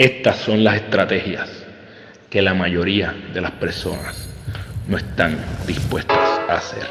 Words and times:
Estas 0.00 0.38
son 0.38 0.64
las 0.64 0.76
estrategias 0.76 1.50
que 2.30 2.40
la 2.40 2.54
mayoría 2.54 3.12
de 3.34 3.42
las 3.42 3.50
personas 3.50 4.30
no 4.88 4.96
están 4.96 5.36
dispuestas 5.66 6.16
a 6.16 6.54
hacer. 6.54 6.84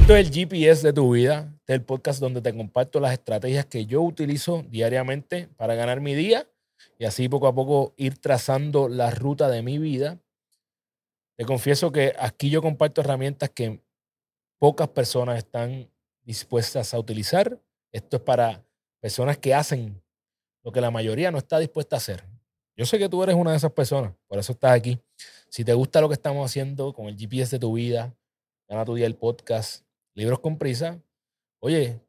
Esto 0.00 0.16
es 0.16 0.26
el 0.26 0.32
GPS 0.32 0.86
de 0.86 0.94
tu 0.94 1.12
vida, 1.12 1.52
este 1.58 1.74
es 1.74 1.80
el 1.80 1.84
podcast 1.84 2.20
donde 2.20 2.40
te 2.40 2.56
comparto 2.56 2.98
las 2.98 3.12
estrategias 3.12 3.66
que 3.66 3.84
yo 3.84 4.00
utilizo 4.00 4.64
diariamente 4.70 5.50
para 5.58 5.74
ganar 5.74 6.00
mi 6.00 6.14
día 6.14 6.48
y 6.98 7.04
así 7.04 7.28
poco 7.28 7.46
a 7.46 7.54
poco 7.54 7.92
ir 7.98 8.16
trazando 8.16 8.88
la 8.88 9.10
ruta 9.10 9.50
de 9.50 9.60
mi 9.60 9.76
vida. 9.76 10.18
Te 11.36 11.44
confieso 11.44 11.92
que 11.92 12.14
aquí 12.18 12.48
yo 12.48 12.62
comparto 12.62 13.02
herramientas 13.02 13.50
que 13.50 13.82
pocas 14.58 14.88
personas 14.88 15.36
están 15.36 15.90
dispuestas 16.26 16.92
a 16.92 16.98
utilizar. 16.98 17.58
Esto 17.92 18.18
es 18.18 18.22
para 18.22 18.62
personas 19.00 19.38
que 19.38 19.54
hacen 19.54 20.02
lo 20.62 20.72
que 20.72 20.80
la 20.80 20.90
mayoría 20.90 21.30
no 21.30 21.38
está 21.38 21.58
dispuesta 21.58 21.96
a 21.96 21.98
hacer. 21.98 22.24
Yo 22.76 22.84
sé 22.84 22.98
que 22.98 23.08
tú 23.08 23.22
eres 23.22 23.36
una 23.36 23.52
de 23.52 23.56
esas 23.56 23.72
personas, 23.72 24.12
por 24.26 24.38
eso 24.38 24.52
estás 24.52 24.72
aquí. 24.72 24.98
Si 25.48 25.64
te 25.64 25.72
gusta 25.72 26.00
lo 26.00 26.08
que 26.08 26.14
estamos 26.14 26.44
haciendo 26.44 26.92
con 26.92 27.06
el 27.06 27.16
GPS 27.16 27.56
de 27.56 27.60
tu 27.60 27.72
vida, 27.72 28.14
gana 28.68 28.84
tu 28.84 28.94
día 28.94 29.06
el 29.06 29.14
podcast, 29.14 29.86
libros 30.12 30.40
con 30.40 30.58
prisa, 30.58 31.00
oye, 31.60 32.00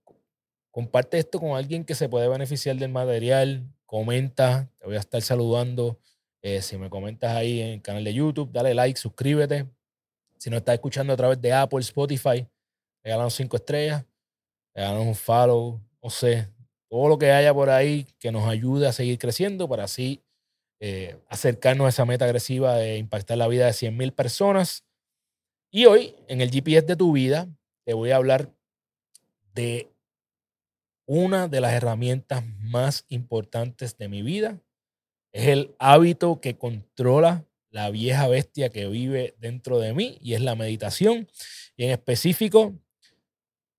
comparte 0.72 1.20
esto 1.20 1.40
con 1.40 1.56
alguien 1.56 1.86
que 1.86 1.96
se 1.96 2.10
puede 2.10 2.28
beneficiar 2.28 2.76
del 2.76 2.92
material, 2.92 3.64
comenta, 3.86 4.70
te 4.80 4.88
voy 4.88 4.98
a 4.98 5.00
estar 5.00 5.22
saludando. 5.22 6.00
Eh, 6.42 6.62
si 6.62 6.78
me 6.78 6.90
comentas 6.90 7.36
ahí 7.36 7.62
en 7.62 7.68
el 7.70 7.82
canal 7.82 8.04
de 8.04 8.14
YouTube, 8.14 8.52
dale 8.52 8.74
like, 8.74 9.00
suscríbete. 9.00 9.68
Si 10.38 10.50
no 10.50 10.58
estás 10.58 10.74
escuchando 10.74 11.14
a 11.14 11.18
través 11.18 11.42
de 11.42 11.54
Apple, 11.54 11.80
Spotify, 11.80 12.48
regálanos 13.08 13.36
cinco 13.36 13.56
estrellas, 13.56 14.06
regálanos 14.76 15.08
un 15.08 15.16
follow, 15.16 15.82
no 16.04 16.10
sé, 16.10 16.50
todo 16.90 17.08
lo 17.08 17.18
que 17.18 17.32
haya 17.32 17.54
por 17.54 17.70
ahí 17.70 18.06
que 18.20 18.34
nos 18.34 18.46
ayude 18.50 18.86
a 18.86 18.92
seguir 18.92 19.18
creciendo 19.18 19.70
para 19.70 19.86
así 19.86 20.22
eh, 20.82 21.18
acercarnos 21.30 21.86
a 21.86 21.90
esa 21.90 22.04
meta 22.04 22.26
agresiva 22.26 22.76
de 22.76 22.98
impactar 22.98 23.38
la 23.38 23.48
vida 23.48 23.66
de 23.66 23.72
100 23.72 23.96
mil 23.96 24.12
personas. 24.12 24.84
Y 25.72 25.86
hoy, 25.86 26.16
en 26.28 26.42
el 26.42 26.52
GPS 26.52 26.86
de 26.86 26.98
tu 26.98 27.14
vida, 27.14 27.48
te 27.86 27.94
voy 27.94 28.12
a 28.12 28.18
hablar 28.18 28.54
de 29.54 29.90
una 31.06 31.48
de 31.48 31.62
las 31.62 31.72
herramientas 31.72 32.44
más 32.60 33.06
importantes 33.08 33.98
de 33.98 34.10
mi 34.10 34.22
vida. 34.22 34.60
Es 35.32 35.48
el 35.48 35.74
hábito 35.80 36.42
que 36.42 36.58
controla 36.58 37.46
la 37.70 37.90
vieja 37.90 38.28
bestia 38.28 38.68
que 38.68 38.90
vive 38.90 39.34
dentro 39.40 39.80
de 39.80 39.94
mí 39.94 40.18
y 40.22 40.34
es 40.34 40.42
la 40.42 40.56
meditación. 40.56 41.30
Y 41.78 41.86
en 41.86 41.92
específico, 41.92 42.76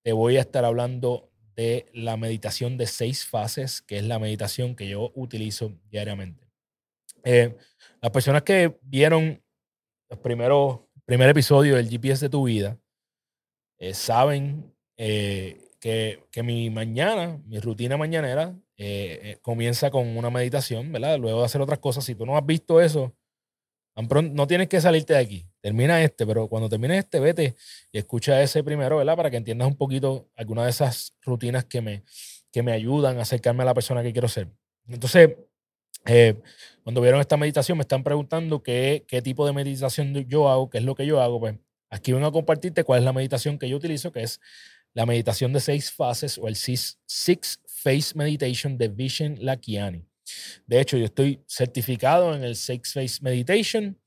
te 0.08 0.12
voy 0.14 0.38
a 0.38 0.40
estar 0.40 0.64
hablando 0.64 1.30
de 1.54 1.84
la 1.92 2.16
meditación 2.16 2.78
de 2.78 2.86
seis 2.86 3.26
fases, 3.26 3.82
que 3.82 3.98
es 3.98 4.04
la 4.04 4.18
meditación 4.18 4.74
que 4.74 4.88
yo 4.88 5.12
utilizo 5.14 5.70
diariamente. 5.90 6.48
Eh, 7.24 7.54
las 8.00 8.10
personas 8.10 8.40
que 8.40 8.78
vieron 8.80 9.42
primeros, 10.22 10.80
primer 11.04 11.28
episodio 11.28 11.76
del 11.76 11.90
GPS 11.90 12.24
de 12.24 12.30
tu 12.30 12.44
vida 12.44 12.78
eh, 13.78 13.92
saben 13.92 14.74
eh, 14.96 15.60
que, 15.78 16.24
que, 16.30 16.42
mi 16.42 16.70
mañana, 16.70 17.42
mi 17.44 17.60
rutina 17.60 17.98
mañanera, 17.98 18.58
comienza 19.42 19.90
con 19.90 20.16
una 20.16 20.30
meditación, 20.30 20.90
¿verdad? 20.90 21.18
Luego 21.18 21.40
de 21.40 21.44
hacer 21.44 21.60
otras 21.60 21.80
cosas. 21.80 22.02
Si 22.06 22.14
tú 22.14 22.24
no 22.24 22.38
has 22.38 22.46
visto 22.46 22.80
eso, 22.80 23.14
no 24.32 24.46
tienes 24.46 24.68
que 24.68 24.80
salirte 24.80 25.14
de 25.14 25.18
aquí. 25.18 25.46
Termina 25.60 26.02
este, 26.02 26.26
pero 26.26 26.48
cuando 26.48 26.68
termines 26.68 26.98
este, 26.98 27.20
vete 27.20 27.56
y 27.92 27.98
escucha 27.98 28.42
ese 28.42 28.62
primero, 28.62 28.96
¿verdad? 28.98 29.16
Para 29.16 29.30
que 29.30 29.36
entiendas 29.36 29.68
un 29.68 29.76
poquito 29.76 30.28
alguna 30.36 30.64
de 30.64 30.70
esas 30.70 31.14
rutinas 31.22 31.64
que 31.64 31.80
me, 31.80 32.04
que 32.52 32.62
me 32.62 32.72
ayudan 32.72 33.18
a 33.18 33.22
acercarme 33.22 33.62
a 33.62 33.66
la 33.66 33.74
persona 33.74 34.02
que 34.02 34.12
quiero 34.12 34.28
ser. 34.28 34.48
Entonces, 34.86 35.36
eh, 36.06 36.40
cuando 36.82 37.00
vieron 37.00 37.20
esta 37.20 37.36
meditación, 37.36 37.76
me 37.76 37.82
están 37.82 38.02
preguntando 38.02 38.62
qué, 38.62 39.04
qué 39.06 39.20
tipo 39.20 39.46
de 39.46 39.52
meditación 39.52 40.14
yo 40.26 40.48
hago, 40.48 40.70
qué 40.70 40.78
es 40.78 40.84
lo 40.84 40.94
que 40.94 41.04
yo 41.04 41.20
hago. 41.20 41.40
Pues 41.40 41.56
aquí 41.90 42.12
vengo 42.12 42.26
a 42.26 42.32
compartirte 42.32 42.84
cuál 42.84 43.00
es 43.00 43.04
la 43.04 43.12
meditación 43.12 43.58
que 43.58 43.68
yo 43.68 43.76
utilizo, 43.76 44.12
que 44.12 44.22
es 44.22 44.40
la 44.94 45.06
meditación 45.06 45.52
de 45.52 45.60
seis 45.60 45.92
fases 45.92 46.38
o 46.38 46.48
el 46.48 46.56
Six, 46.56 46.98
Phase 47.66 48.16
Meditation 48.16 48.78
de 48.78 48.88
Vishen 48.88 49.38
Lakiani. 49.40 50.07
De 50.66 50.80
hecho, 50.80 50.96
yo 50.96 51.06
estoy 51.06 51.42
certificado 51.46 52.34
en 52.34 52.44
el 52.44 52.56
Six 52.56 52.94
Phase 52.94 53.18
Meditation. 53.22 53.98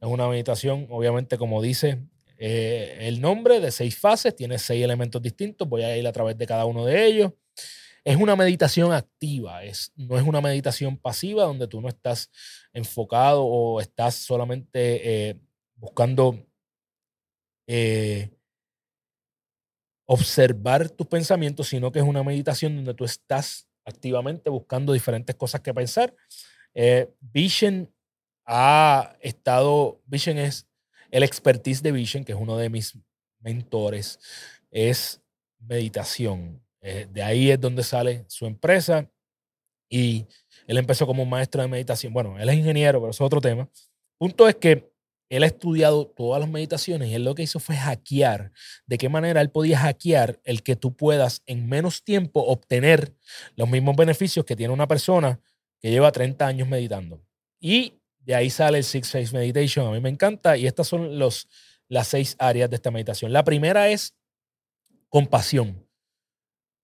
Es 0.00 0.08
una 0.08 0.28
meditación, 0.28 0.86
obviamente, 0.90 1.36
como 1.38 1.60
dice 1.60 1.98
eh, 2.38 2.96
el 3.00 3.20
nombre, 3.20 3.60
de 3.60 3.70
seis 3.70 3.98
fases. 3.98 4.34
Tiene 4.34 4.58
seis 4.58 4.82
elementos 4.82 5.20
distintos. 5.20 5.68
Voy 5.68 5.82
a 5.82 5.96
ir 5.96 6.06
a 6.06 6.12
través 6.12 6.38
de 6.38 6.46
cada 6.46 6.64
uno 6.64 6.84
de 6.84 7.06
ellos. 7.06 7.32
Es 8.02 8.16
una 8.16 8.34
meditación 8.34 8.92
activa, 8.92 9.62
es, 9.62 9.92
no 9.94 10.16
es 10.16 10.26
una 10.26 10.40
meditación 10.40 10.96
pasiva 10.96 11.44
donde 11.44 11.68
tú 11.68 11.82
no 11.82 11.88
estás 11.88 12.30
enfocado 12.72 13.44
o 13.44 13.78
estás 13.78 14.14
solamente 14.14 15.28
eh, 15.28 15.40
buscando 15.76 16.46
eh, 17.66 18.30
observar 20.06 20.90
tus 20.90 21.06
pensamientos, 21.06 21.68
sino 21.68 21.92
que 21.92 21.98
es 21.98 22.04
una 22.04 22.24
meditación 22.24 22.74
donde 22.74 22.94
tú 22.94 23.04
estás 23.04 23.69
activamente 23.90 24.48
buscando 24.50 24.92
diferentes 24.92 25.36
cosas 25.36 25.60
que 25.60 25.74
pensar. 25.74 26.14
Eh, 26.74 27.08
Vision 27.20 27.92
ha 28.46 29.16
estado, 29.20 30.00
Vision 30.06 30.38
es 30.38 30.66
el 31.10 31.22
expertise 31.22 31.82
de 31.82 31.92
Vision, 31.92 32.24
que 32.24 32.32
es 32.32 32.38
uno 32.38 32.56
de 32.56 32.70
mis 32.70 32.96
mentores, 33.40 34.18
es 34.70 35.20
meditación. 35.58 36.62
Eh, 36.80 37.06
de 37.10 37.22
ahí 37.22 37.50
es 37.50 37.60
donde 37.60 37.82
sale 37.82 38.24
su 38.28 38.46
empresa 38.46 39.10
y 39.88 40.26
él 40.66 40.78
empezó 40.78 41.06
como 41.06 41.26
maestro 41.26 41.62
de 41.62 41.68
meditación. 41.68 42.12
Bueno, 42.12 42.38
él 42.38 42.48
es 42.48 42.56
ingeniero, 42.56 43.00
pero 43.00 43.10
eso 43.10 43.24
es 43.24 43.26
otro 43.26 43.40
tema. 43.40 43.68
Punto 44.18 44.48
es 44.48 44.54
que 44.56 44.89
él 45.30 45.44
ha 45.44 45.46
estudiado 45.46 46.06
todas 46.06 46.40
las 46.40 46.50
meditaciones 46.50 47.08
y 47.08 47.14
él 47.14 47.24
lo 47.24 47.36
que 47.36 47.44
hizo 47.44 47.60
fue 47.60 47.76
hackear. 47.76 48.52
De 48.86 48.98
qué 48.98 49.08
manera 49.08 49.40
él 49.40 49.50
podía 49.50 49.78
hackear 49.78 50.40
el 50.44 50.62
que 50.62 50.74
tú 50.74 50.96
puedas 50.96 51.42
en 51.46 51.68
menos 51.68 52.02
tiempo 52.02 52.40
obtener 52.44 53.14
los 53.54 53.68
mismos 53.68 53.94
beneficios 53.96 54.44
que 54.44 54.56
tiene 54.56 54.74
una 54.74 54.88
persona 54.88 55.40
que 55.80 55.90
lleva 55.90 56.10
30 56.10 56.44
años 56.44 56.68
meditando. 56.68 57.22
Y 57.60 57.94
de 58.18 58.34
ahí 58.34 58.50
sale 58.50 58.78
el 58.78 58.84
Six 58.84 59.12
Phase 59.12 59.32
Meditation. 59.32 59.86
A 59.86 59.92
mí 59.92 60.00
me 60.00 60.08
encanta 60.08 60.56
y 60.56 60.66
estas 60.66 60.88
son 60.88 61.18
los, 61.18 61.48
las 61.88 62.08
seis 62.08 62.34
áreas 62.40 62.68
de 62.68 62.76
esta 62.76 62.90
meditación. 62.90 63.32
La 63.32 63.44
primera 63.44 63.88
es 63.88 64.16
compasión. 65.08 65.86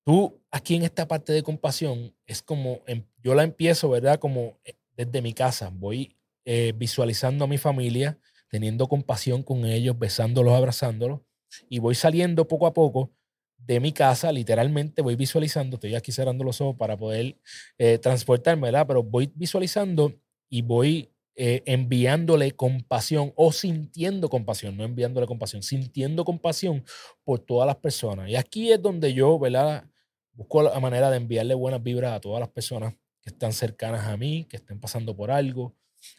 Tú 0.05 0.41
aquí 0.53 0.77
en 0.77 0.85
esta 0.85 1.09
parte 1.09 1.33
de 1.33 1.43
compasión 1.43 2.15
es 2.27 2.43
como, 2.43 2.83
em, 2.87 3.05
yo 3.25 3.35
la 3.35 3.43
empiezo, 3.43 3.91
¿verdad? 3.91 4.21
Como 4.21 4.61
eh, 4.65 4.77
desde 4.97 5.21
mi 5.21 5.35
casa. 5.35 5.71
Voy 5.73 6.17
eh, 6.45 6.73
visualizando 6.77 7.45
a 7.45 7.49
mi 7.49 7.59
familia, 7.59 8.17
teniendo 8.49 8.89
compasión 8.89 9.43
con 9.43 9.65
ellos, 9.65 9.99
besándolos, 9.99 10.55
abrazándolos, 10.55 11.21
y 11.69 11.79
voy 11.79 11.95
saliendo 11.95 12.47
poco 12.49 12.67
a 12.67 12.75
poco 12.75 13.13
de 13.59 13.81
mi 13.81 13.93
casa, 13.93 14.31
literalmente 14.33 15.03
voy 15.03 15.17
visualizando, 15.17 15.77
estoy 15.77 15.95
aquí 15.95 16.13
cerrando 16.13 16.45
los 16.45 16.61
ojos 16.61 16.77
para 16.77 16.97
poder 16.97 17.37
eh, 17.79 17.99
transportarme, 17.99 18.63
¿verdad? 18.63 18.87
Pero 18.87 19.03
voy 19.03 19.33
visualizando 19.35 20.15
y 20.49 20.63
voy 20.63 21.11
eh, 21.35 21.63
enviándole 21.67 22.53
compasión 22.53 23.33
o 23.37 23.53
sintiendo 23.53 24.29
compasión, 24.29 24.77
no 24.77 24.85
enviándole 24.85 25.27
compasión, 25.27 25.63
sintiendo 25.63 26.25
compasión 26.25 26.85
por 27.25 27.41
todas 27.41 27.67
las 27.67 27.77
personas. 27.77 28.31
Y 28.31 28.37
aquí 28.37 28.73
es 28.73 28.81
donde 28.81 29.13
yo, 29.13 29.39
¿verdad? 29.39 29.85
Busco 30.33 30.63
la 30.63 30.79
manera 30.81 31.11
de 31.11 31.17
enviarle 31.17 31.55
buenas 31.55 31.83
vibras 31.83 32.13
a 32.13 32.21
todas 32.21 32.41
las 32.41 32.49
personas 32.51 32.95
que 33.23 33.31
están 33.31 33.53
cercanas 33.53 34.07
a 34.07 34.17
mí, 34.17 34.47
que 34.49 34.57
estén 34.57 34.79
pasando 34.81 35.17
por 35.17 35.31
algo. 35.31 35.75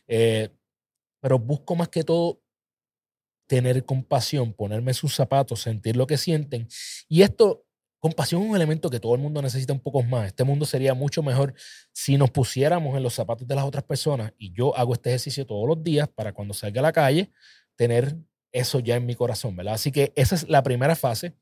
Eh, 0.08 0.50
pero 1.20 1.40
busco 1.40 1.76
más 1.76 1.90
que 1.90 2.04
todo 2.04 2.42
tener 3.48 3.86
compasión, 3.86 4.54
ponerme 4.54 4.94
sus 4.94 5.16
zapatos, 5.16 5.62
sentir 5.62 5.96
lo 5.96 6.06
que 6.06 6.18
sienten. 6.18 6.68
Y 7.08 7.22
esto, 7.22 7.66
compasión 8.00 8.44
es 8.44 8.50
un 8.50 8.56
elemento 8.56 8.90
que 8.90 9.00
todo 9.00 9.16
el 9.16 9.22
mundo 9.22 9.42
necesita 9.42 9.74
un 9.74 9.80
poco 9.80 10.04
más. 10.04 10.28
Este 10.28 10.44
mundo 10.44 10.66
sería 10.66 10.94
mucho 10.94 11.24
mejor 11.24 11.54
si 11.94 12.18
nos 12.18 12.30
pusiéramos 12.30 12.96
en 12.96 13.04
los 13.04 13.14
zapatos 13.14 13.48
de 13.48 13.56
las 13.56 13.64
otras 13.64 13.84
personas. 13.84 14.34
Y 14.38 14.52
yo 14.54 14.76
hago 14.78 14.94
este 14.94 15.10
ejercicio 15.10 15.46
todos 15.46 15.68
los 15.68 15.84
días 15.84 16.10
para 16.10 16.34
cuando 16.34 16.54
salga 16.54 16.82
a 16.82 16.84
la 16.84 16.94
calle, 16.94 17.32
tener 17.76 18.18
eso 18.52 18.80
ya 18.80 18.96
en 18.96 19.06
mi 19.06 19.16
corazón, 19.16 19.56
¿verdad? 19.56 19.76
Así 19.76 19.92
que 19.92 20.12
esa 20.16 20.36
es 20.36 20.50
la 20.50 20.64
primera 20.64 20.96
fase. 20.96 21.34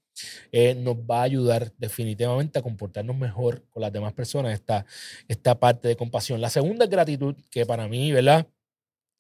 Eh, 0.51 0.75
nos 0.75 0.95
va 0.95 1.19
a 1.19 1.23
ayudar 1.23 1.73
definitivamente 1.77 2.59
a 2.59 2.61
comportarnos 2.61 3.17
mejor 3.17 3.67
con 3.69 3.81
las 3.81 3.91
demás 3.91 4.13
personas, 4.13 4.53
esta, 4.53 4.85
esta 5.27 5.59
parte 5.59 5.88
de 5.89 5.97
compasión. 5.97 6.39
La 6.39 6.50
segunda 6.50 6.85
es 6.85 6.91
gratitud, 6.91 7.35
que 7.51 7.65
para 7.65 7.88
mí, 7.88 8.11
¿verdad? 8.11 8.47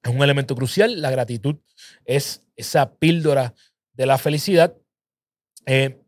Es 0.05 0.15
un 0.15 0.23
elemento 0.23 0.55
crucial. 0.55 1.01
La 1.01 1.09
gratitud 1.09 1.57
es 2.05 2.45
esa 2.55 2.95
píldora 2.95 3.53
de 3.93 4.05
la 4.05 4.17
felicidad. 4.17 4.75
Eh, 5.65 6.01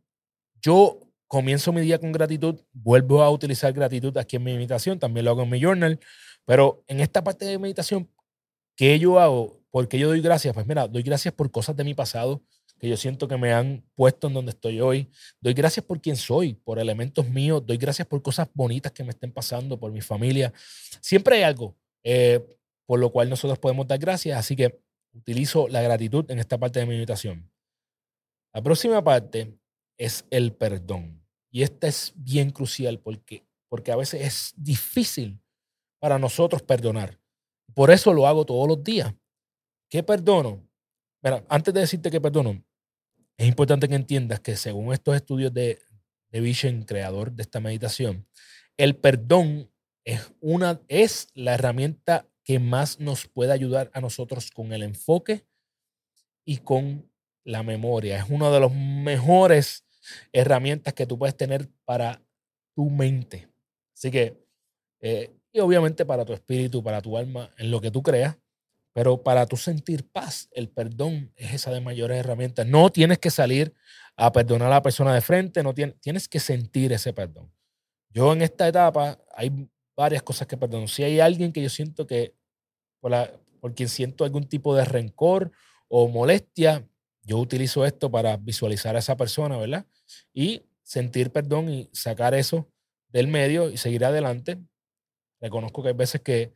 yo 0.62 1.00
comienzo 1.28 1.74
mi 1.74 1.82
día 1.82 2.00
con 2.00 2.12
gratitud, 2.12 2.62
vuelvo 2.74 3.22
a 3.22 3.30
utilizar 3.30 3.74
gratitud 3.74 4.16
aquí 4.18 4.38
en 4.38 4.44
mi 4.44 4.54
meditación, 4.54 4.98
también 5.00 5.26
lo 5.26 5.32
hago 5.32 5.44
en 5.44 5.50
mi 5.50 5.60
journal, 5.60 6.00
pero 6.46 6.84
en 6.88 7.02
esta 7.02 7.24
parte 7.24 7.46
de 7.46 7.60
meditación, 7.60 8.10
¿qué 8.76 8.98
yo 8.98 9.20
hago? 9.20 9.62
¿Por 9.70 9.88
qué 9.90 10.00
yo 10.00 10.08
doy 10.08 10.22
gracias? 10.22 10.54
Pues 10.54 10.66
mira, 10.66 10.88
doy 10.88 11.04
gracias 11.04 11.34
por 11.34 11.52
cosas 11.52 11.76
de 11.76 11.84
mi 11.84 11.94
pasado 11.94 12.42
que 12.80 12.88
yo 12.88 12.96
siento 12.96 13.28
que 13.28 13.38
me 13.38 13.54
han 13.54 13.84
puesto 13.96 14.28
en 14.28 14.34
donde 14.34 14.52
estoy 14.52 14.80
hoy. 14.80 15.10
Doy 15.42 15.54
gracias 15.54 15.84
por 15.86 16.00
quien 16.00 16.16
soy, 16.16 16.54
por 16.54 16.78
elementos 16.80 17.28
míos. 17.28 17.66
Doy 17.66 17.78
gracias 17.78 18.08
por 18.08 18.22
cosas 18.22 18.48
bonitas 18.54 18.92
que 18.92 19.04
me 19.04 19.10
estén 19.10 19.32
pasando, 19.32 19.80
por 19.80 19.92
mi 19.92 20.02
familia. 20.02 20.54
Siempre 21.02 21.38
hay 21.38 21.44
algo 21.44 21.76
eh, 22.04 22.40
por 22.88 23.00
lo 23.00 23.12
cual 23.12 23.30
nosotros 23.30 23.60
podemos 23.60 23.86
dar 23.86 24.00
gracias. 24.00 24.40
Así 24.40 24.56
que 24.56 24.82
utilizo 25.14 25.68
la 25.68 25.82
gratitud 25.82 26.26
en 26.32 26.40
esta 26.40 26.58
parte 26.58 26.80
de 26.80 26.88
mi 26.88 26.96
invitación. 26.96 27.52
La 28.54 28.64
próxima 28.64 29.04
parte 29.04 29.60
es 29.98 30.26
el 30.32 30.54
perdón. 30.54 31.24
Y 31.52 31.64
esta 31.64 31.88
es 31.88 32.14
bien 32.16 32.50
crucial 32.50 33.00
porque, 33.00 33.46
porque 33.70 33.92
a 33.92 33.96
veces 33.96 34.22
es 34.22 34.54
difícil 34.56 35.40
para 36.00 36.18
nosotros 36.18 36.64
perdonar. 36.64 37.20
Por 37.74 37.92
eso 37.92 38.14
lo 38.14 38.26
hago 38.26 38.46
todos 38.46 38.68
los 38.68 38.84
días. 38.84 39.14
¿Qué 39.90 40.02
perdono? 40.02 40.68
Antes 41.50 41.74
de 41.74 41.82
decirte 41.82 42.10
que 42.10 42.22
perdono, 42.22 42.64
es 43.38 43.48
importante 43.48 43.88
que 43.88 43.96
entiendas 43.96 44.40
que 44.40 44.56
según 44.56 44.94
estos 44.94 45.16
estudios 45.16 45.54
de, 45.54 45.80
de 46.32 46.40
Vision, 46.40 46.84
creador 46.84 47.34
de 47.34 47.44
esta 47.44 47.60
meditación, 47.60 48.28
el 48.78 48.96
perdón 48.96 49.70
es, 50.06 50.32
una, 50.40 50.82
es 50.88 51.28
la 51.34 51.56
herramienta 51.56 52.28
que 52.48 52.60
más 52.60 53.02
nos 53.02 53.28
puede 53.28 53.52
ayudar 53.52 53.92
a 53.94 54.00
nosotros 54.00 54.52
con 54.52 54.72
el 54.72 54.82
enfoque 54.82 55.46
y 56.46 56.60
con 56.60 57.12
la 57.44 57.62
memoria. 57.62 58.20
Es 58.20 58.30
una 58.30 58.50
de 58.50 58.62
las 58.62 58.72
mejores 58.72 59.86
herramientas 60.32 60.94
que 60.94 61.06
tú 61.06 61.20
puedes 61.20 61.36
tener 61.36 61.68
para 61.84 62.24
tu 62.74 62.90
mente. 62.90 63.50
Así 63.94 64.12
que, 64.12 64.42
eh, 65.02 65.36
y 65.52 65.60
obviamente 65.60 66.06
para 66.06 66.24
tu 66.24 66.32
espíritu, 66.32 66.82
para 66.82 67.02
tu 67.02 67.18
alma, 67.18 67.54
en 67.58 67.70
lo 67.70 67.82
que 67.82 67.92
tú 67.92 68.02
creas, 68.02 68.38
pero 68.94 69.22
para 69.24 69.46
tu 69.46 69.58
sentir 69.58 70.10
paz, 70.10 70.48
el 70.54 70.70
perdón 70.70 71.34
es 71.36 71.54
esa 71.54 71.72
de 71.72 71.82
mayores 71.82 72.18
herramientas. 72.18 72.66
No 72.66 72.90
tienes 72.92 73.20
que 73.20 73.30
salir 73.30 73.74
a 74.16 74.32
perdonar 74.32 74.70
a 74.70 74.76
la 74.76 74.82
persona 74.82 75.14
de 75.14 75.20
frente, 75.20 75.64
no 75.64 75.74
tienes, 75.74 76.00
tienes 76.00 76.30
que 76.30 76.40
sentir 76.40 76.94
ese 76.94 77.12
perdón. 77.12 77.52
Yo 78.10 78.32
en 78.32 78.42
esta 78.42 78.70
etapa 78.70 79.20
hay 79.36 79.70
varias 79.98 80.24
cosas 80.24 80.48
que 80.48 80.56
perdono. 80.56 80.88
Si 80.88 81.04
hay 81.04 81.20
alguien 81.20 81.52
que 81.52 81.62
yo 81.62 81.70
siento 81.70 82.06
que 82.06 82.36
por, 83.02 83.12
la, 83.12 83.32
por 83.60 83.74
quien 83.74 83.90
siento 83.90 84.24
algún 84.24 84.48
tipo 84.48 84.76
de 84.76 84.86
rencor 84.86 85.52
o 85.90 86.08
molestia, 86.08 86.88
yo 87.24 87.40
utilizo 87.40 87.86
esto 87.86 88.10
para 88.10 88.38
visualizar 88.38 88.96
a 88.96 89.00
esa 89.00 89.18
persona, 89.18 89.58
¿verdad? 89.58 89.86
Y 90.34 90.64
sentir 90.84 91.32
perdón 91.32 91.70
y 91.70 91.90
sacar 91.92 92.34
eso 92.34 92.70
del 93.10 93.28
medio 93.28 93.70
y 93.70 93.78
seguir 93.78 94.06
adelante. 94.06 94.60
Reconozco 95.42 95.82
que 95.82 95.90
hay 95.90 95.96
veces 95.96 96.22
que 96.22 96.54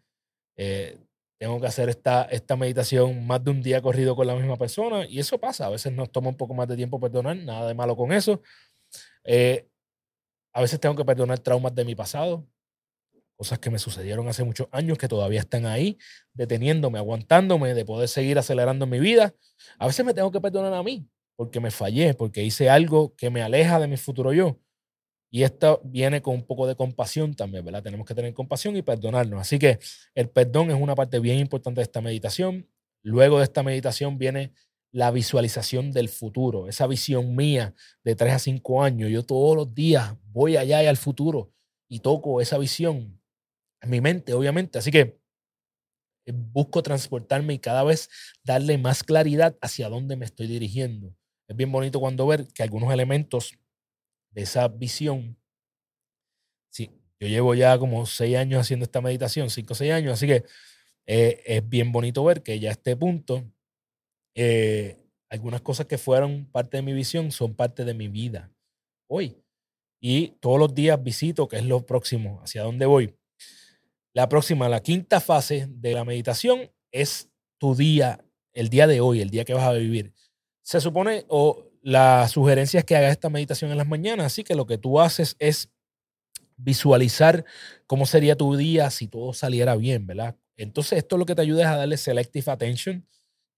eh, 0.55 0.97
tengo 1.37 1.59
que 1.59 1.67
hacer 1.67 1.89
esta, 1.89 2.23
esta 2.25 2.55
meditación 2.55 3.25
más 3.25 3.43
de 3.43 3.51
un 3.51 3.63
día 3.63 3.81
corrido 3.81 4.15
con 4.15 4.27
la 4.27 4.35
misma 4.35 4.57
persona 4.57 5.05
y 5.07 5.19
eso 5.19 5.39
pasa. 5.39 5.65
A 5.65 5.69
veces 5.69 5.91
nos 5.91 6.11
toma 6.11 6.29
un 6.29 6.37
poco 6.37 6.53
más 6.53 6.67
de 6.67 6.75
tiempo 6.75 6.99
perdonar, 6.99 7.35
nada 7.37 7.67
de 7.67 7.73
malo 7.73 7.97
con 7.97 8.11
eso. 8.11 8.41
Eh, 9.23 9.67
a 10.53 10.61
veces 10.61 10.79
tengo 10.79 10.95
que 10.95 11.05
perdonar 11.05 11.39
traumas 11.39 11.73
de 11.73 11.85
mi 11.85 11.95
pasado, 11.95 12.45
cosas 13.41 13.57
que 13.57 13.71
me 13.71 13.79
sucedieron 13.79 14.27
hace 14.27 14.43
muchos 14.43 14.67
años 14.71 14.99
que 14.99 15.07
todavía 15.07 15.39
están 15.39 15.65
ahí, 15.65 15.97
deteniéndome, 16.31 16.99
aguantándome 16.99 17.73
de 17.73 17.85
poder 17.85 18.07
seguir 18.07 18.37
acelerando 18.37 18.85
mi 18.85 18.99
vida. 18.99 19.33
A 19.79 19.87
veces 19.87 20.05
me 20.05 20.13
tengo 20.13 20.31
que 20.31 20.39
perdonar 20.39 20.71
a 20.75 20.83
mí 20.83 21.07
porque 21.35 21.59
me 21.59 21.71
fallé, 21.71 22.13
porque 22.13 22.43
hice 22.43 22.69
algo 22.69 23.15
que 23.15 23.31
me 23.31 23.41
aleja 23.41 23.79
de 23.79 23.87
mi 23.87 23.97
futuro 23.97 24.31
yo. 24.31 24.59
Y 25.31 25.41
esto 25.41 25.81
viene 25.83 26.21
con 26.21 26.35
un 26.35 26.45
poco 26.45 26.67
de 26.67 26.75
compasión 26.75 27.33
también, 27.33 27.65
¿verdad? 27.65 27.81
Tenemos 27.81 28.05
que 28.05 28.13
tener 28.13 28.31
compasión 28.35 28.77
y 28.77 28.83
perdonarnos. 28.83 29.41
Así 29.41 29.57
que 29.57 29.79
el 30.13 30.29
perdón 30.29 30.69
es 30.69 30.79
una 30.79 30.93
parte 30.93 31.17
bien 31.17 31.39
importante 31.39 31.79
de 31.79 31.83
esta 31.85 31.99
meditación. 31.99 32.69
Luego 33.01 33.39
de 33.39 33.45
esta 33.45 33.63
meditación 33.63 34.19
viene 34.19 34.53
la 34.91 35.09
visualización 35.09 35.91
del 35.91 36.09
futuro, 36.09 36.67
esa 36.67 36.85
visión 36.85 37.35
mía 37.35 37.73
de 38.03 38.15
3 38.15 38.33
a 38.33 38.37
5 38.37 38.83
años. 38.83 39.09
Yo 39.09 39.25
todos 39.25 39.55
los 39.55 39.73
días 39.73 40.13
voy 40.25 40.57
allá 40.57 40.83
y 40.83 40.85
al 40.85 40.97
futuro 40.97 41.51
y 41.89 42.01
toco 42.01 42.39
esa 42.39 42.59
visión 42.59 43.20
mi 43.89 44.01
mente, 44.01 44.33
obviamente. 44.33 44.79
Así 44.79 44.91
que 44.91 45.19
eh, 46.25 46.31
busco 46.33 46.83
transportarme 46.83 47.53
y 47.53 47.59
cada 47.59 47.83
vez 47.83 48.09
darle 48.43 48.77
más 48.77 49.03
claridad 49.03 49.57
hacia 49.61 49.89
dónde 49.89 50.15
me 50.15 50.25
estoy 50.25 50.47
dirigiendo. 50.47 51.15
Es 51.47 51.55
bien 51.55 51.71
bonito 51.71 51.99
cuando 51.99 52.27
ver 52.27 52.47
que 52.53 52.63
algunos 52.63 52.93
elementos 52.93 53.57
de 54.31 54.43
esa 54.43 54.67
visión. 54.67 55.37
Sí, 56.69 56.89
yo 57.19 57.27
llevo 57.27 57.53
ya 57.55 57.77
como 57.77 58.05
seis 58.05 58.37
años 58.37 58.61
haciendo 58.61 58.85
esta 58.85 59.01
meditación, 59.01 59.49
cinco 59.49 59.73
o 59.73 59.75
seis 59.75 59.91
años, 59.91 60.13
así 60.13 60.27
que 60.27 60.45
eh, 61.07 61.41
es 61.45 61.67
bien 61.69 61.91
bonito 61.91 62.23
ver 62.23 62.43
que 62.43 62.59
ya 62.59 62.69
a 62.69 62.73
este 62.73 62.95
punto, 62.95 63.43
eh, 64.35 64.97
algunas 65.29 65.61
cosas 65.61 65.87
que 65.87 65.97
fueron 65.97 66.47
parte 66.51 66.77
de 66.77 66.83
mi 66.83 66.93
visión 66.93 67.31
son 67.31 67.55
parte 67.55 67.85
de 67.85 67.93
mi 67.93 68.07
vida 68.09 68.51
hoy. 69.09 69.37
Y 70.01 70.29
todos 70.41 70.59
los 70.59 70.75
días 70.75 71.01
visito 71.03 71.47
qué 71.47 71.57
es 71.57 71.65
lo 71.65 71.85
próximo, 71.85 72.41
hacia 72.43 72.63
dónde 72.63 72.85
voy. 72.87 73.15
La 74.13 74.27
próxima, 74.27 74.67
la 74.67 74.81
quinta 74.81 75.21
fase 75.21 75.67
de 75.69 75.93
la 75.93 76.03
meditación 76.03 76.69
es 76.91 77.29
tu 77.57 77.75
día, 77.75 78.25
el 78.53 78.69
día 78.69 78.87
de 78.87 78.99
hoy, 78.99 79.21
el 79.21 79.29
día 79.29 79.45
que 79.45 79.53
vas 79.53 79.63
a 79.63 79.73
vivir. 79.73 80.13
Se 80.63 80.81
supone, 80.81 81.25
o 81.29 81.65
la 81.81 82.27
sugerencia 82.27 82.79
es 82.79 82.85
que 82.85 82.95
hagas 82.95 83.11
esta 83.11 83.29
meditación 83.29 83.71
en 83.71 83.77
las 83.77 83.87
mañanas, 83.87 84.25
así 84.25 84.43
que 84.43 84.55
lo 84.55 84.65
que 84.65 84.77
tú 84.77 84.99
haces 84.99 85.35
es 85.39 85.69
visualizar 86.57 87.45
cómo 87.87 88.05
sería 88.05 88.35
tu 88.35 88.55
día 88.55 88.89
si 88.91 89.07
todo 89.07 89.33
saliera 89.33 89.75
bien, 89.75 90.05
¿verdad? 90.05 90.35
Entonces 90.57 90.99
esto 90.99 91.17
lo 91.17 91.25
que 91.25 91.33
te 91.33 91.41
ayuda 91.41 91.63
es 91.63 91.67
a 91.69 91.77
darle 91.77 91.97
selective 91.97 92.51
attention, 92.51 93.07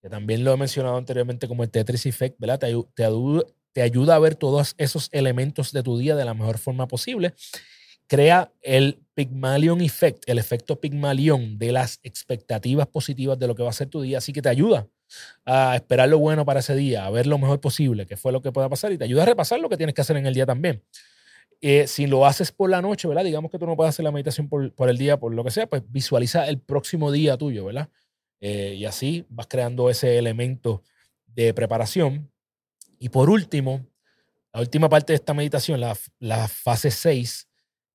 que 0.01 0.09
también 0.09 0.43
lo 0.43 0.53
he 0.53 0.57
mencionado 0.57 0.97
anteriormente 0.97 1.47
como 1.47 1.63
el 1.63 1.71
Tetris 1.71 2.05
Effect, 2.05 2.39
¿verdad? 2.39 2.59
Te, 2.59 2.73
te, 2.93 3.05
te 3.73 3.81
ayuda 3.81 4.15
a 4.15 4.19
ver 4.19 4.35
todos 4.35 4.75
esos 4.77 5.09
elementos 5.11 5.71
de 5.71 5.83
tu 5.83 5.97
día 5.97 6.15
de 6.15 6.25
la 6.25 6.33
mejor 6.33 6.59
forma 6.59 6.87
posible. 6.87 7.33
Crea 8.07 8.53
el 8.61 9.02
Pygmalion 9.15 9.81
Effect, 9.81 10.23
el 10.27 10.39
efecto 10.39 10.79
Pygmalion 10.79 11.57
de 11.57 11.71
las 11.71 11.99
expectativas 12.03 12.87
positivas 12.87 13.37
de 13.37 13.47
lo 13.47 13.55
que 13.55 13.63
va 13.63 13.69
a 13.69 13.73
ser 13.73 13.87
tu 13.87 14.01
día, 14.01 14.17
así 14.17 14.33
que 14.33 14.41
te 14.41 14.49
ayuda 14.49 14.87
a 15.45 15.75
esperar 15.75 16.09
lo 16.09 16.17
bueno 16.17 16.45
para 16.45 16.61
ese 16.61 16.75
día, 16.75 17.05
a 17.05 17.09
ver 17.11 17.27
lo 17.27 17.37
mejor 17.37 17.61
posible, 17.61 18.05
que 18.05 18.17
fue 18.17 18.31
lo 18.31 18.41
que 18.41 18.51
pueda 18.51 18.69
pasar, 18.69 18.91
y 18.91 18.97
te 18.97 19.03
ayuda 19.03 19.23
a 19.23 19.25
repasar 19.27 19.59
lo 19.59 19.69
que 19.69 19.77
tienes 19.77 19.93
que 19.93 20.01
hacer 20.01 20.17
en 20.17 20.25
el 20.25 20.33
día 20.33 20.45
también. 20.45 20.83
Eh, 21.61 21.87
si 21.87 22.07
lo 22.07 22.25
haces 22.25 22.51
por 22.51 22.69
la 22.69 22.81
noche, 22.81 23.07
¿verdad? 23.07 23.23
Digamos 23.23 23.49
que 23.49 23.57
tú 23.57 23.65
no 23.65 23.77
puedes 23.77 23.89
hacer 23.91 24.03
la 24.03 24.11
meditación 24.11 24.49
por, 24.49 24.89
el 24.89 24.97
día, 24.97 25.17
por 25.17 25.33
lo 25.33 25.43
que 25.43 25.51
sea, 25.51 25.67
pues 25.67 25.81
visualiza 25.87 26.47
el 26.49 26.59
próximo 26.59 27.11
día 27.11 27.37
tuyo, 27.37 27.65
¿verdad? 27.65 27.89
Eh, 28.41 28.75
y 28.77 28.85
así 28.85 29.25
vas 29.29 29.47
creando 29.47 29.89
ese 29.89 30.17
elemento 30.17 30.83
de 31.25 31.53
preparación. 31.53 32.29
Y 32.99 33.09
por 33.09 33.29
último, 33.29 33.85
la 34.51 34.59
última 34.59 34.89
parte 34.89 35.13
de 35.13 35.15
esta 35.15 35.33
meditación, 35.33 35.79
la, 35.79 35.97
la 36.19 36.49
fase 36.49 36.91
6, 36.91 37.47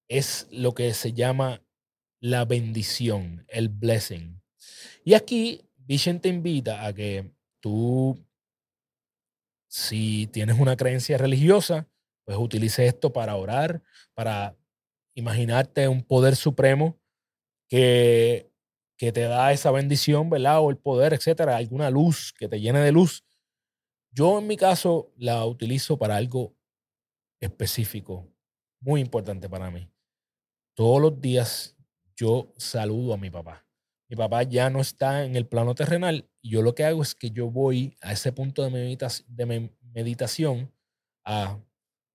es 0.08 0.48
lo 0.50 0.74
que 0.74 0.92
se 0.94 1.12
llama 1.12 1.62
la 2.20 2.44
bendición, 2.44 3.44
el 3.48 3.68
blessing. 3.68 4.42
Y 5.04 5.14
aquí 5.14 5.62
Vision 5.76 6.20
te 6.20 6.28
invita 6.28 6.84
a 6.84 6.92
que 6.92 7.32
tú, 7.60 8.18
si 9.68 10.26
tienes 10.26 10.58
una 10.58 10.76
creencia 10.76 11.16
religiosa, 11.18 11.88
pues 12.24 12.36
utilices 12.38 12.94
esto 12.94 13.12
para 13.12 13.36
orar, 13.36 13.82
para 14.14 14.56
imaginarte 15.14 15.88
un 15.88 16.02
poder 16.02 16.36
supremo 16.36 16.98
que, 17.68 18.50
que 18.96 19.12
te 19.12 19.22
da 19.22 19.52
esa 19.52 19.70
bendición, 19.70 20.28
¿verdad? 20.28 20.60
O 20.60 20.70
el 20.70 20.76
poder, 20.76 21.14
etcétera, 21.14 21.56
alguna 21.56 21.90
luz 21.90 22.34
que 22.36 22.48
te 22.48 22.60
llene 22.60 22.80
de 22.80 22.92
luz. 22.92 23.24
Yo 24.10 24.38
en 24.38 24.46
mi 24.46 24.56
caso 24.56 25.12
la 25.16 25.44
utilizo 25.46 25.98
para 25.98 26.16
algo 26.16 26.54
específico, 27.40 28.28
muy 28.80 29.00
importante 29.00 29.48
para 29.48 29.70
mí. 29.70 29.90
Todos 30.78 31.02
los 31.02 31.20
días 31.20 31.76
yo 32.14 32.54
saludo 32.56 33.14
a 33.14 33.16
mi 33.18 33.30
papá 33.30 33.68
mi 34.08 34.16
papá 34.16 34.42
ya 34.42 34.70
no 34.70 34.80
está 34.80 35.24
en 35.24 35.36
el 35.36 35.46
plano 35.46 35.74
terrenal 35.74 36.28
y 36.40 36.50
yo 36.50 36.62
lo 36.62 36.74
que 36.74 36.84
hago 36.84 37.02
es 37.02 37.14
que 37.14 37.30
yo 37.30 37.50
voy 37.50 37.96
a 38.00 38.12
ese 38.12 38.32
punto 38.32 38.68
de, 38.68 38.98
de 39.28 39.70
meditación 39.92 40.72
a 41.24 41.58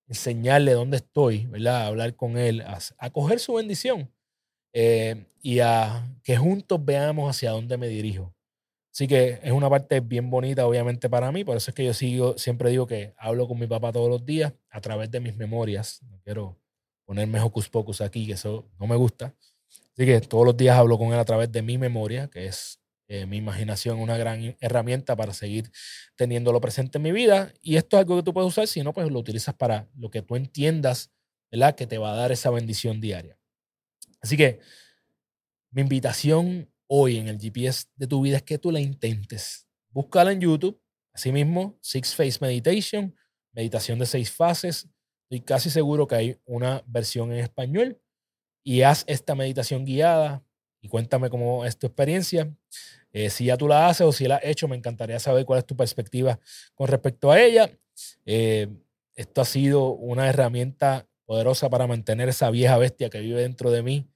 enseñarle 0.08 0.74
dónde 0.74 0.98
estoy, 0.98 1.46
¿verdad? 1.46 1.84
A 1.84 1.88
hablar 1.88 2.15
con 2.15 2.38
él, 2.38 2.62
a, 2.62 3.10
coger 3.12 3.39
su 3.39 3.53
bendición 3.53 4.12
eh, 4.74 5.27
y 5.41 5.60
a 5.60 6.03
que 6.24 6.36
juntos 6.36 6.84
veamos 6.84 7.29
hacia 7.29 7.51
dónde 7.51 7.77
me 7.77 7.88
dirijo. 7.88 8.34
Así 8.91 9.08
que 9.08 9.39
es 9.41 9.51
una 9.51 9.70
parte 9.70 10.00
bien 10.00 10.29
bonita, 10.29 10.67
obviamente, 10.67 11.10
para 11.10 11.32
mí. 11.32 11.43
Por 11.43 11.58
eso 11.58 11.72
es 11.72 11.75
que 11.75 11.86
yo 11.86 11.93
sigo, 11.93 12.38
siempre 12.38 12.70
digo 12.70 12.86
que 12.86 13.13
hablo 13.17 13.48
con 13.48 13.60
mi 13.60 13.65
papá 13.65 13.91
todos 13.91 14.10
los 14.10 14.25
días 14.25 14.53
a 14.70 14.82
través 14.82 15.10
de 15.10 15.20
mis 15.20 15.36
memorias. 15.36 16.01
No 16.03 16.20
quiero 16.24 16.60
ponerme 17.05 17.39
hocus 17.39 17.69
pocus 17.69 18.01
aquí, 18.01 18.25
que 18.27 18.33
eso 18.33 18.69
no 18.79 18.88
me 18.88 18.95
gusta. 18.95 19.36
Así 19.93 20.05
que 20.05 20.22
todos 20.22 20.45
los 20.45 20.57
días 20.57 20.77
hablo 20.77 20.98
con 20.98 21.13
él 21.13 21.19
a 21.19 21.25
través 21.25 21.51
de 21.51 21.62
mi 21.62 21.77
memoria, 21.77 22.27
que 22.29 22.48
es 22.48 22.79
eh, 23.07 23.25
mi 23.25 23.38
imaginación, 23.38 24.00
una 24.00 24.17
gran 24.17 24.55
herramienta 24.60 25.15
para 25.15 25.33
seguir 25.33 25.72
teniéndolo 26.15 26.60
presente 26.62 26.98
en 26.98 27.03
mi 27.03 27.12
vida. 27.12 27.53
Y 27.62 27.75
esto 27.75 27.98
es 27.98 28.01
algo 28.01 28.17
que 28.17 28.24
tú 28.24 28.33
puedes 28.33 28.48
usar, 28.48 28.67
si 28.67 28.81
no, 28.81 28.93
pues 28.93 29.10
lo 29.12 29.19
utilizas 29.19 29.53
para 29.55 29.88
lo 29.95 30.10
que 30.10 30.22
tú 30.22 30.36
entiendas, 30.36 31.12
¿verdad? 31.51 31.75
Que 31.75 31.86
te 31.86 31.98
va 31.98 32.13
a 32.13 32.15
dar 32.15 32.31
esa 32.31 32.50
bendición 32.50 33.01
diaria. 33.01 33.38
Así 34.22 34.38
que 34.38 34.60
mi 35.72 35.81
invitación 35.81 36.69
hoy 36.88 37.17
en 37.17 37.27
el 37.27 37.39
GPS 37.39 37.86
de 37.95 38.07
tu 38.07 38.22
vida 38.22 38.38
es 38.38 38.43
que 38.43 38.57
tú 38.57 38.72
la 38.72 38.79
intentes. 38.79 39.67
Búscala 39.89 40.31
en 40.31 40.41
YouTube, 40.41 40.81
Asimismo, 41.13 41.77
Six 41.81 42.15
Phase 42.15 42.39
Meditation, 42.41 43.15
meditación 43.51 44.00
de 44.00 44.05
seis 44.07 44.31
fases. 44.31 44.88
Estoy 45.24 45.42
casi 45.42 45.70
seguro 45.70 46.08
que 46.08 46.15
hay 46.15 46.38
una 46.46 46.84
versión 46.86 47.32
en 47.32 47.39
español. 47.39 48.00
Y 48.63 48.84
haz 48.84 49.03
esta 49.08 49.36
meditación 49.36 49.86
guiada 49.86 50.44
y 50.82 50.88
cuéntame 50.88 51.30
cómo 51.30 51.65
es 51.65 51.77
tu 51.77 51.88
experiencia. 51.88 52.53
Eh, 53.12 53.30
si 53.30 53.46
ya 53.46 53.58
tú 53.58 53.68
la 53.68 53.88
haces 53.89 54.08
o 54.08 54.12
si 54.12 54.27
la 54.27 54.38
has 54.38 54.46
hecho, 54.46 54.68
me 54.68 54.75
encantaría 54.75 55.20
saber 55.20 55.46
cuál 55.46 55.60
es 55.60 55.65
tu 55.65 55.75
perspectiva 55.75 56.39
con 56.75 56.88
respecto 56.88 57.32
a 57.32 57.42
ella. 57.42 57.70
Eh, 58.25 58.70
esto 59.15 59.42
ha 59.42 59.46
sido 59.46 59.89
una 59.89 60.30
herramienta 60.30 61.08
poderosa 61.25 61.70
para 61.70 61.88
mantener 61.88 62.30
esa 62.30 62.50
vieja 62.50 62.77
bestia 62.77 63.10
que 63.10 63.20
vive 63.20 63.42
dentro 63.42 63.72
de 63.72 63.84
mí 63.84 64.10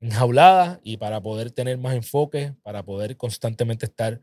enjaulada 0.00 0.80
y 0.82 0.98
para 0.98 1.20
poder 1.22 1.50
tener 1.50 1.78
más 1.78 1.94
enfoque, 1.94 2.54
para 2.62 2.82
poder 2.84 3.16
constantemente 3.16 3.86
estar 3.86 4.20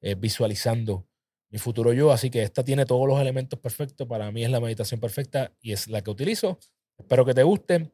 eh, 0.00 0.14
visualizando 0.16 1.06
mi 1.50 1.58
futuro 1.58 1.92
yo. 1.92 2.12
Así 2.12 2.30
que 2.30 2.42
esta 2.42 2.64
tiene 2.64 2.86
todos 2.86 3.06
los 3.06 3.20
elementos 3.20 3.58
perfectos. 3.58 4.06
Para 4.06 4.30
mí 4.30 4.44
es 4.44 4.50
la 4.50 4.60
meditación 4.60 5.00
perfecta 5.00 5.52
y 5.60 5.72
es 5.72 5.88
la 5.88 6.00
que 6.02 6.10
utilizo. 6.10 6.58
Espero 6.98 7.24
que 7.24 7.34
te 7.34 7.42
guste. 7.42 7.92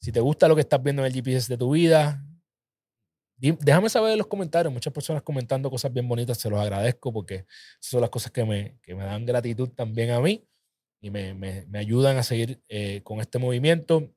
Si 0.00 0.12
te 0.12 0.20
gusta 0.20 0.48
lo 0.48 0.54
que 0.54 0.60
estás 0.60 0.82
viendo 0.82 1.02
en 1.02 1.06
el 1.06 1.12
GPS 1.12 1.48
de 1.48 1.56
tu 1.56 1.72
vida, 1.72 2.24
déjame 3.36 3.88
saber 3.88 4.12
en 4.12 4.18
los 4.18 4.26
comentarios. 4.26 4.72
Muchas 4.72 4.92
personas 4.92 5.22
comentando 5.22 5.70
cosas 5.70 5.92
bien 5.92 6.08
bonitas, 6.08 6.38
se 6.38 6.50
los 6.50 6.60
agradezco 6.60 7.12
porque 7.12 7.34
esas 7.80 7.90
son 7.90 8.00
las 8.00 8.10
cosas 8.10 8.30
que 8.30 8.44
me, 8.44 8.78
que 8.82 8.94
me 8.94 9.04
dan 9.04 9.26
gratitud 9.26 9.68
también 9.70 10.10
a 10.10 10.20
mí 10.20 10.46
y 11.00 11.10
me, 11.10 11.34
me, 11.34 11.78
ayudan 11.78 12.16
a 12.16 12.22
seguir 12.22 12.60
eh, 12.68 13.00
con 13.02 13.20
este 13.20 13.38
movimiento. 13.38 14.12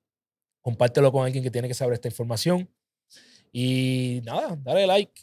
Compártelo 0.61 1.11
con 1.11 1.25
alguien 1.25 1.43
que 1.43 1.51
tiene 1.51 1.67
que 1.67 1.73
saber 1.73 1.93
esta 1.93 2.07
información. 2.07 2.69
Y 3.51 4.21
nada, 4.23 4.55
dale 4.61 4.87
like, 4.87 5.21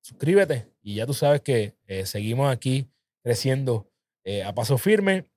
suscríbete 0.00 0.72
y 0.82 0.94
ya 0.94 1.06
tú 1.06 1.12
sabes 1.12 1.42
que 1.42 1.76
eh, 1.86 2.06
seguimos 2.06 2.50
aquí 2.50 2.88
creciendo 3.26 3.90
eh, 4.22 4.44
a 4.44 4.54
paso 4.54 4.78
firme. 4.78 5.28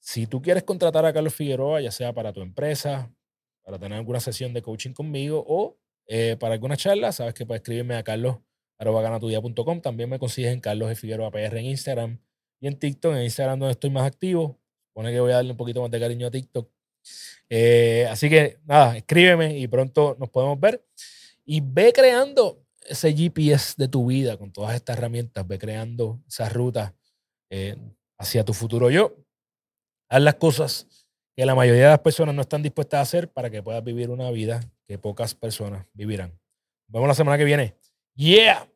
Si 0.00 0.26
tú 0.26 0.42
quieres 0.42 0.64
contratar 0.64 1.06
a 1.06 1.12
Carlos 1.12 1.32
Figueroa, 1.32 1.80
ya 1.80 1.92
sea 1.92 2.12
para 2.12 2.32
tu 2.32 2.40
empresa, 2.40 3.14
para 3.62 3.78
tener 3.78 3.96
alguna 3.96 4.18
sesión 4.18 4.52
de 4.52 4.60
coaching 4.60 4.92
conmigo 4.92 5.44
o 5.46 5.78
eh, 6.08 6.36
para 6.40 6.54
alguna 6.54 6.76
charla, 6.76 7.12
sabes 7.12 7.32
que 7.32 7.46
puedes 7.46 7.60
escribirme 7.60 7.94
a 7.94 8.02
carlos.ganatudia.com. 8.02 9.80
También 9.80 10.10
me 10.10 10.18
consigues 10.18 10.52
en 10.52 10.58
Carlos 10.58 10.98
Figueroa 10.98 11.30
PR 11.30 11.58
en 11.58 11.66
Instagram 11.66 12.18
y 12.58 12.66
en 12.66 12.76
TikTok. 12.76 13.14
En 13.14 13.22
Instagram 13.22 13.60
donde 13.60 13.74
estoy 13.74 13.90
más 13.90 14.04
activo. 14.04 14.58
Pone 14.94 15.12
que 15.12 15.20
voy 15.20 15.30
a 15.30 15.36
darle 15.36 15.52
un 15.52 15.56
poquito 15.56 15.80
más 15.80 15.92
de 15.92 16.00
cariño 16.00 16.26
a 16.26 16.32
TikTok. 16.32 16.68
Eh, 17.48 18.08
así 18.10 18.28
que 18.28 18.58
nada, 18.64 18.96
escríbeme 18.96 19.56
y 19.56 19.68
pronto 19.68 20.16
nos 20.18 20.28
podemos 20.30 20.58
ver. 20.58 20.84
Y 21.44 21.60
ve 21.60 21.92
creando 21.92 22.65
ese 22.88 23.14
GPS 23.14 23.74
de 23.76 23.88
tu 23.88 24.06
vida 24.06 24.36
con 24.36 24.52
todas 24.52 24.74
estas 24.74 24.96
herramientas. 24.98 25.46
Ve 25.46 25.58
creando 25.58 26.20
esa 26.26 26.48
ruta 26.48 26.94
eh, 27.50 27.76
hacia 28.18 28.44
tu 28.44 28.52
futuro 28.52 28.90
yo. 28.90 29.16
Haz 30.08 30.22
las 30.22 30.34
cosas 30.36 31.06
que 31.36 31.44
la 31.44 31.54
mayoría 31.54 31.84
de 31.84 31.90
las 31.90 32.00
personas 32.00 32.34
no 32.34 32.42
están 32.42 32.62
dispuestas 32.62 32.98
a 32.98 33.02
hacer 33.02 33.32
para 33.32 33.50
que 33.50 33.62
puedas 33.62 33.84
vivir 33.84 34.10
una 34.10 34.30
vida 34.30 34.60
que 34.86 34.98
pocas 34.98 35.34
personas 35.34 35.86
vivirán. 35.92 36.30
Nos 36.88 36.94
vemos 36.94 37.08
la 37.08 37.14
semana 37.14 37.36
que 37.36 37.44
viene. 37.44 37.76
Yeah. 38.14 38.68